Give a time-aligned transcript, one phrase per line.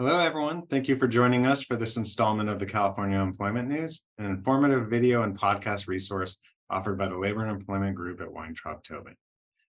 [0.00, 0.64] Hello, everyone.
[0.68, 4.88] Thank you for joining us for this installment of the California Employment News, an informative
[4.88, 6.38] video and podcast resource
[6.70, 9.16] offered by the Labor and Employment Group at Weintraub Tobin.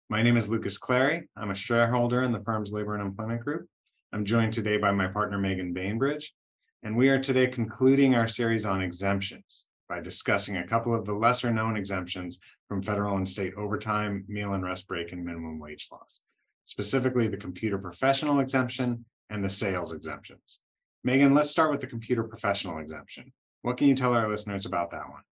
[0.08, 1.28] My name is Lukas Clary.
[1.36, 3.68] I'm a shareholder in the firm's Labor and Employment Group.
[4.12, 6.34] I'm joined today by my partner, Meagan Bainbridge,
[6.82, 11.14] and we are today concluding our series on exemptions by discussing a couple of the
[11.14, 15.86] lesser known exemptions from federal and state overtime, meal and rest break, and minimum wage
[15.92, 16.22] laws,
[16.64, 20.60] specifically the computer professional exemption and the sales exemptions.
[21.04, 23.32] Meagan, let's start with the computer professional exemption.
[23.62, 25.22] What can you tell our listeners about that one?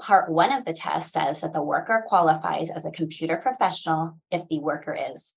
[0.00, 4.46] Part one of the test says that the worker qualifies as a computer professional if
[4.48, 5.34] the worker is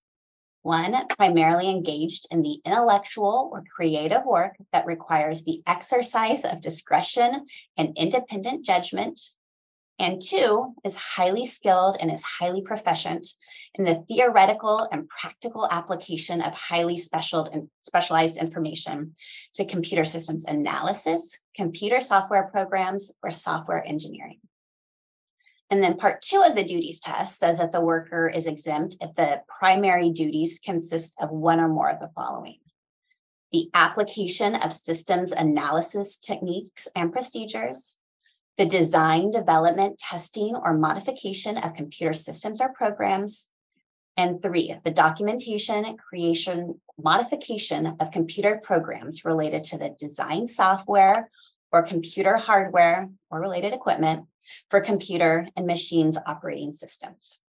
[0.64, 7.48] one, primarily engaged in the intellectual or creative work that requires the exercise of discretion
[7.78, 9.20] and independent judgment
[10.02, 13.28] and two is highly skilled and is highly proficient
[13.76, 19.16] in the theoretical and practical application of highly specialized information
[19.54, 24.40] to computer systems analysis, computer software programs, or software engineering.
[25.70, 29.14] And then part two of the duties test says that the worker is exempt if
[29.16, 32.58] the primary duties consist of one or more of the following.
[33.52, 38.00] The application of systems analysis techniques and procedures,
[38.58, 43.50] the design, development, testing, or modification of computer systems or programs.
[44.18, 51.30] And three, the documentation, creation, modification of computer programs related to the design software
[51.72, 54.26] or computer hardware or related equipment
[54.70, 57.40] for computer and machines operating systems.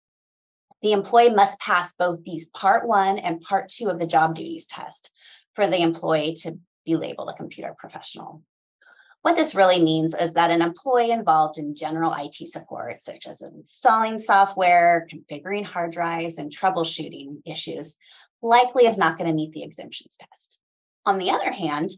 [0.82, 4.66] The employee must pass both these part one and part two of the job duties
[4.66, 5.12] test
[5.54, 8.42] for the employee to be labeled a computer professional.
[9.22, 13.40] What this really means is that an employee involved in general IT support, such as
[13.40, 17.96] installing software, configuring hard drives, and troubleshooting issues,
[18.42, 20.58] likely is not going to meet the exemptions test.
[21.06, 21.90] On the other hand,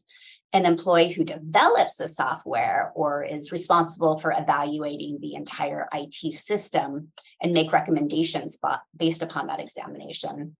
[0.53, 7.09] an employee who develops the software or is responsible for evaluating the entire IT system
[7.43, 8.59] and make recommendations
[8.97, 10.57] based upon that examination,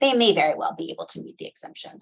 [0.00, 2.00] they may very well be able to meet the exemption.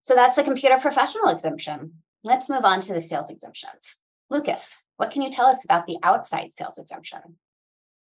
[0.00, 2.02] So that's the computer professional exemption.
[2.24, 4.00] Let's move on to the sales exemptions.
[4.30, 7.20] Lukas, what can you tell us about the outside sales exemption?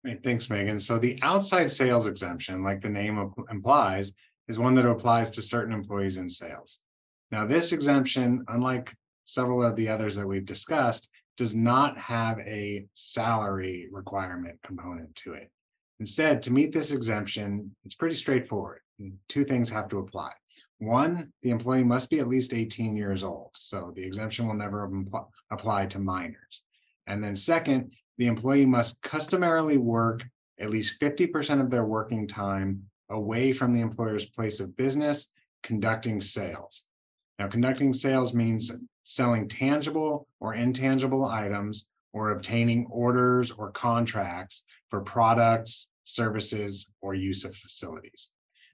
[0.03, 0.79] Great, thanks, Meagan.
[0.79, 4.13] So the outside sales exemption, like the name implies,
[4.47, 6.79] is one that applies to certain employees in sales.
[7.31, 12.85] Now, this exemption, unlike several of the others that we've discussed, does not have a
[12.94, 15.50] salary requirement component to it.
[16.00, 18.81] Instead, to meet this exemption, it's pretty straightforward.
[19.29, 20.31] Two things have to apply.
[20.84, 24.90] One, the employee must be at least 18 years old, so the exemption will never
[25.50, 26.66] apply to minors.
[27.08, 30.24] And then second, the employee must customarily work
[30.60, 36.20] at least 50% of their working time away from the employer's place of business conducting
[36.20, 36.86] sales.
[37.40, 38.72] Now, conducting sales means
[39.06, 47.46] selling tangible or intangible items or obtaining orders or contracts for products, services, or use
[47.46, 48.32] of facilities.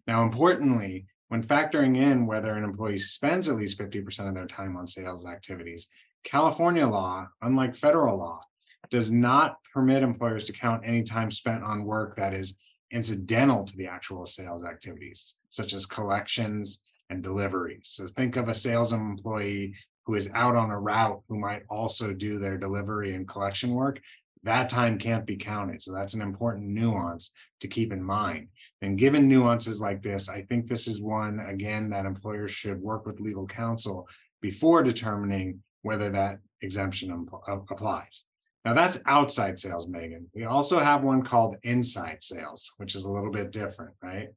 [0.07, 4.75] Now, importantly, when factoring in whether an employee spends at least 50% of their time
[4.75, 5.87] on sales activities,
[6.23, 8.41] California law, unlike federal law,
[8.89, 12.55] does not permit employers to count any time spent on work that is
[12.91, 16.79] incidental to the actual sales activities, such as collections
[17.11, 17.83] and deliveries.
[17.83, 22.13] So think of a sales employee who is out on a route who might also
[22.13, 24.01] do their delivery and collection work
[24.43, 25.81] that time can't be counted.
[25.81, 28.47] So that's an important nuance to keep in mind.
[28.81, 33.05] And given nuances like this, I think this is one, again, that employers should work
[33.05, 34.07] with legal counsel
[34.41, 38.25] before determining whether that exemption uh, applies.
[38.65, 40.27] Now that's outside sales, Meagan.
[40.33, 44.29] We also have one called inside sales, which is a little bit different, right?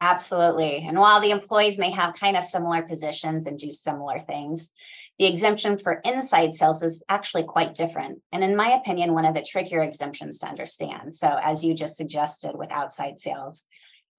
[0.00, 0.84] Absolutely.
[0.86, 4.70] And while the employees may have kind of similar positions and do similar things,
[5.18, 9.34] The exemption for inside sales is actually quite different, and in my opinion, one of
[9.34, 11.14] the trickier exemptions to understand.
[11.14, 13.64] So as you just suggested with outside sales,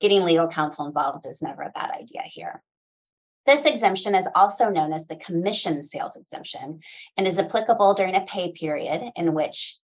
[0.02, 2.62] getting legal counsel involved is never a bad idea here.
[3.46, 6.82] This exemption is also known as the commission sales exemption
[7.18, 9.78] and is applicable during a pay period in which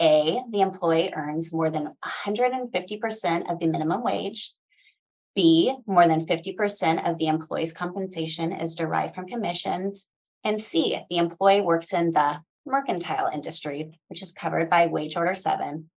[0.00, 1.94] A, the employee earns more than
[2.28, 4.52] 150% of the minimum wage.
[5.34, 10.08] B, more than 50% of the employee's compensation is derived from commissions.
[10.44, 15.34] And C, the employee works in the mercantile industry, which is covered by wage order
[15.34, 15.90] seven,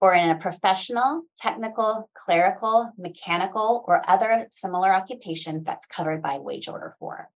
[0.00, 6.68] or in a professional, technical, clerical, mechanical, or other similar occupation that's covered by wage
[6.68, 7.30] order four.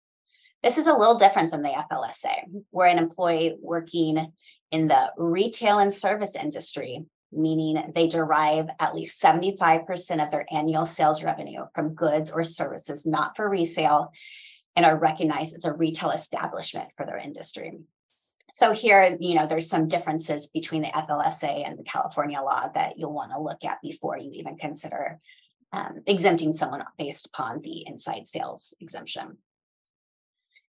[0.62, 4.31] This is a little different than the FLSA, where an employee working
[4.69, 10.86] in the retail and service industry, meaning they derive at least 75% of their annual
[10.86, 14.12] sales revenue from goods or services not for resale
[14.76, 17.80] and are recognized as a retail establishment for their industry.
[18.54, 22.98] So here, you know, there's some differences between the FLSA and the California law that
[22.98, 25.20] you'll want to look at before you even consider
[25.74, 29.38] um, exempting someone based upon the inside sales exemption.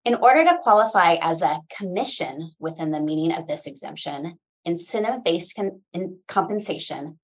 [0.06, 5.60] In order to qualify as a commission within the meaning of this exemption, incentive-based
[6.28, 7.20] compensation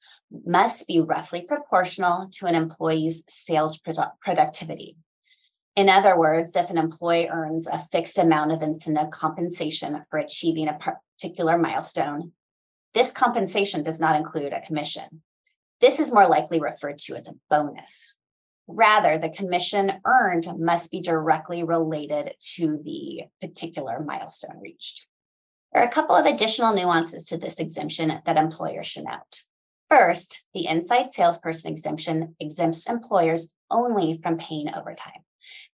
[0.46, 4.96] must be roughly proportional to an employee's sales produ productivity.
[5.80, 10.68] In other words, if an employee earns a fixed amount of incentive compensation for achieving
[10.68, 10.78] a
[11.18, 12.34] particular milestone,
[12.94, 15.22] this compensation does not include a commission.
[15.80, 18.14] This is more likely referred to as a bonus.
[18.68, 25.08] Rather, the commission earned must be directly related to the particular milestone reached.
[25.72, 29.44] There are a couple of additional nuances to this exemption that employers should note.
[29.90, 35.24] First, the inside salesperson exemption exempts employers only from paying overtime.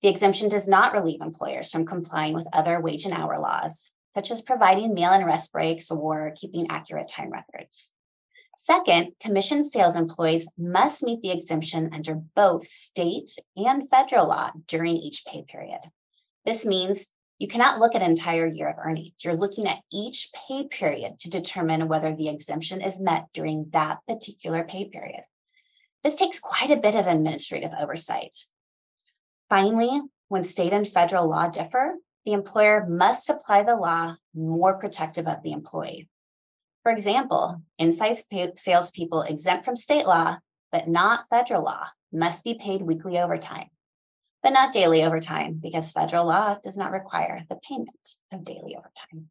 [0.03, 4.31] The exemption does not relieve employers from complying with other wage and hour laws, such
[4.31, 7.93] as providing meal and rest breaks or keeping accurate time records.
[8.57, 14.97] Second, commission sales employees must meet the exemption under both state and federal law during
[14.97, 15.81] each pay period.
[16.45, 19.15] This means you cannot look at an entire year of earnings.
[19.25, 23.99] You're looking at each pay period to determine whether the exemption is met during that
[24.07, 25.23] particular pay period.
[26.05, 28.37] This takes quite a bit of administrative oversight.
[29.49, 35.27] Finally, when state and federal law differ, the employer must apply the law more protective
[35.27, 36.09] of the employee.
[36.83, 38.17] For example, inside
[38.57, 40.39] salespeople exempt from state law,
[40.73, 43.69] but not federal law, must be paid weekly overtime,
[44.43, 49.29] but not daily overtime because federal law does not require the payment of daily overtime.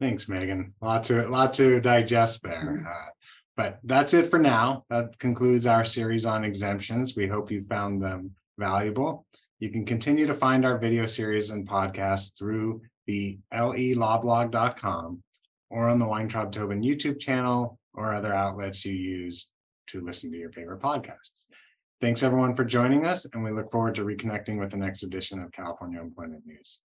[0.00, 0.74] Thanks, Meagan.
[0.82, 2.76] A lot to, a lot to digest there.
[2.78, 2.86] Mm-hmm.
[2.86, 3.10] Uh,
[3.56, 4.84] but that's it for now.
[4.90, 7.16] That concludes our series on exemptions.
[7.16, 9.26] We hope you found them valuable.
[9.58, 15.22] You can continue to find our video series and podcasts through the lelawblog.com
[15.70, 19.50] or on the Weintraub Tobin YouTube channel or other outlets you use
[19.88, 21.46] to listen to your favorite podcasts.
[22.00, 25.42] Thanks everyone for joining us, and we look forward to reconnecting with the next edition
[25.42, 26.80] of California Employment News.